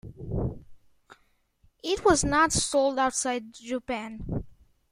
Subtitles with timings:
[1.83, 4.43] It was not sold outside Japan.